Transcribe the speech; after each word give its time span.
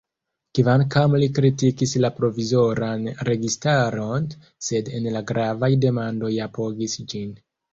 Kvankam 0.59 1.11
li 1.23 1.25
kritikis 1.39 1.93
la 2.05 2.11
provizoran 2.21 3.05
registaron, 3.31 4.27
sed 4.69 4.91
en 5.01 5.11
la 5.19 5.23
gravaj 5.33 5.71
demandoj 5.87 6.33
apogis 6.49 6.99
ĝin. 7.15 7.33